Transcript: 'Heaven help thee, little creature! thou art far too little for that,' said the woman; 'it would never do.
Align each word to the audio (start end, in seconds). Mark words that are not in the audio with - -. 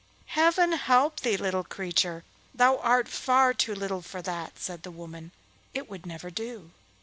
'Heaven 0.25 0.71
help 0.71 1.19
thee, 1.19 1.37
little 1.37 1.63
creature! 1.63 2.23
thou 2.55 2.77
art 2.79 3.07
far 3.07 3.53
too 3.53 3.75
little 3.75 4.01
for 4.01 4.19
that,' 4.19 4.57
said 4.57 4.81
the 4.81 4.89
woman; 4.89 5.29
'it 5.75 5.87
would 5.87 6.07
never 6.07 6.31
do. 6.31 6.71